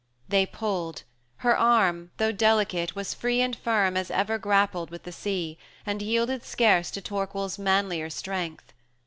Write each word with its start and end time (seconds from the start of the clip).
They 0.27 0.47
pulled; 0.47 1.03
her 1.45 1.55
arm, 1.55 2.09
though 2.17 2.31
delicate, 2.31 2.95
was 2.95 3.13
free 3.13 3.39
And 3.39 3.55
firm 3.55 3.95
as 3.95 4.09
ever 4.09 4.39
grappled 4.39 4.89
with 4.89 5.03
the 5.03 5.11
sea, 5.11 5.59
And 5.85 6.01
yielded 6.01 6.43
scarce 6.43 6.89
to 6.89 7.01
Torquil's 7.01 7.59
manlier 7.59 8.09
strength. 8.09 8.73